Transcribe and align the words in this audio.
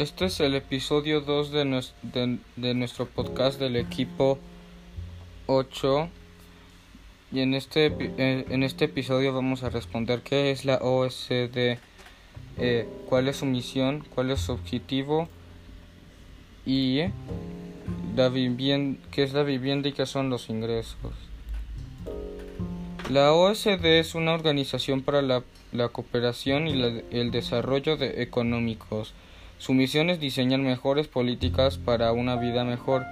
Este 0.00 0.24
es 0.24 0.40
el 0.40 0.54
episodio 0.54 1.20
2 1.20 1.52
de, 1.52 2.38
de, 2.56 2.74
nuestro 2.74 3.04
podcast 3.04 3.60
del 3.60 3.76
equipo 3.76 4.38
8 5.44 6.08
y 7.32 7.40
en 7.40 7.52
este, 7.52 7.94
eh, 8.16 8.46
en 8.48 8.62
este 8.62 8.86
episodio 8.86 9.34
vamos 9.34 9.62
a 9.62 9.68
responder 9.68 10.22
qué 10.22 10.52
es 10.52 10.64
la 10.64 10.76
OSD, 10.76 11.76
eh, 12.56 12.88
cuál 13.10 13.28
es 13.28 13.36
su 13.36 13.44
misión, 13.44 14.02
cuál 14.14 14.30
es 14.30 14.40
su 14.40 14.52
objetivo 14.52 15.28
y 16.64 17.02
la 18.16 18.30
vivienda, 18.30 18.98
qué 19.10 19.22
es 19.22 19.34
la 19.34 19.42
vivienda 19.42 19.90
y 19.90 19.92
qué 19.92 20.06
son 20.06 20.30
los 20.30 20.48
ingresos. 20.48 21.12
La 23.10 23.34
OSD 23.34 23.84
es 23.98 24.14
una 24.14 24.32
organización 24.32 25.02
para 25.02 25.20
la, 25.20 25.42
cooperación 25.92 26.68
y 26.68 27.02
el 27.10 27.30
desarrollo 27.30 27.98
de 27.98 28.22
económicos. 28.22 29.12
Su 29.60 29.74
misión 29.74 30.08
es 30.08 30.18
diseñar 30.18 30.60
mejores 30.60 31.06
políticas 31.06 31.76
para 31.76 32.12
una 32.12 32.36
vida 32.36 32.64
mejor. 32.64 33.04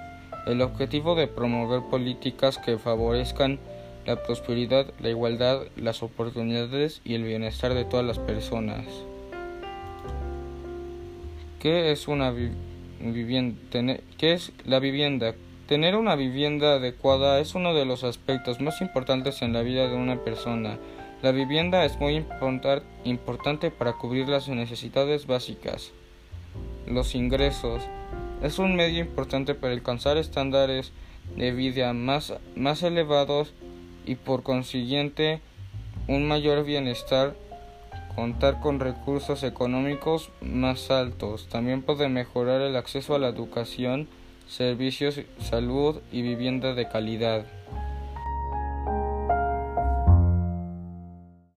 El 0.46 0.62
objetivo 0.62 1.14
de 1.14 1.26
promover 1.26 1.82
políticas 1.90 2.56
que 2.56 2.78
favorezcan 2.78 3.58
la 4.06 4.22
prosperidad, 4.22 4.86
la 4.98 5.10
igualdad, 5.10 5.66
las 5.76 6.02
oportunidades 6.02 7.02
y 7.04 7.12
el 7.16 7.24
bienestar 7.24 7.74
de 7.74 7.84
todas 7.84 8.06
las 8.06 8.18
personas. 8.18 8.86
¿Qué 11.60 11.92
es 11.92 12.08
una 12.08 12.30
vivienda? 12.30 13.98
¿Qué 14.16 14.32
es 14.32 14.50
la 14.64 14.78
vivienda? 14.78 15.34
Tener 15.66 15.96
una 15.96 16.16
vivienda 16.16 16.76
adecuada 16.76 17.40
es 17.40 17.54
uno 17.56 17.74
de 17.74 17.84
los 17.84 18.04
aspectos 18.04 18.58
más 18.58 18.80
importantes 18.80 19.42
en 19.42 19.52
la 19.52 19.60
vida 19.60 19.86
de 19.86 19.96
una 19.96 20.24
persona. 20.24 20.78
La 21.20 21.30
vivienda 21.30 21.84
es 21.84 21.98
muy 21.98 22.24
importante 23.04 23.70
para 23.70 23.92
cubrir 23.92 24.30
las 24.30 24.48
necesidades 24.48 25.26
básicas. 25.26 25.92
Los 26.88 27.14
ingresos 27.14 27.82
es 28.42 28.58
un 28.58 28.74
medio 28.74 29.00
importante 29.00 29.54
para 29.54 29.74
alcanzar 29.74 30.16
estándares 30.16 30.92
de 31.36 31.52
vida 31.52 31.92
más, 31.92 32.32
más 32.56 32.82
elevados 32.82 33.52
y 34.06 34.14
por 34.14 34.42
consiguiente 34.42 35.40
un 36.06 36.26
mayor 36.26 36.64
bienestar 36.64 37.34
contar 38.14 38.60
con 38.60 38.80
recursos 38.80 39.42
económicos 39.42 40.30
más 40.40 40.90
altos. 40.90 41.48
También 41.48 41.82
puede 41.82 42.08
mejorar 42.08 42.62
el 42.62 42.74
acceso 42.74 43.14
a 43.14 43.18
la 43.18 43.28
educación 43.28 44.08
servicios, 44.48 45.20
salud 45.40 46.00
y 46.10 46.22
vivienda 46.22 46.74
de 46.74 46.88
calidad. 46.88 47.44